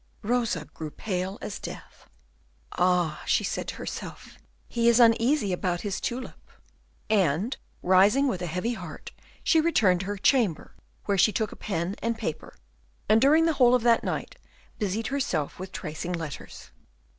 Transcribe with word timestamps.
Rosa 0.23 0.65
grew 0.65 0.89
pale 0.89 1.37
as 1.43 1.59
death. 1.59 2.09
"Ah!" 2.71 3.21
she 3.27 3.43
said 3.43 3.67
to 3.67 3.75
herself, 3.75 4.39
"he 4.67 4.89
is 4.89 4.99
uneasy 4.99 5.53
about 5.53 5.81
his 5.81 6.01
tulip." 6.01 6.49
And, 7.07 7.55
rising 7.83 8.27
with 8.27 8.41
a 8.41 8.47
heavy 8.47 8.73
heart, 8.73 9.11
she 9.43 9.61
returned 9.61 9.99
to 9.99 10.05
her 10.07 10.17
chamber, 10.17 10.73
where 11.05 11.19
she 11.19 11.31
took 11.31 11.51
a 11.51 11.55
pen 11.55 11.93
and 12.01 12.17
paper, 12.17 12.55
and 13.07 13.21
during 13.21 13.45
the 13.45 13.53
whole 13.61 13.75
of 13.75 13.83
that 13.83 14.03
night 14.03 14.37
busied 14.79 15.05
herself 15.13 15.59
with 15.59 15.71
tracing 15.71 16.13
letters. 16.13 16.71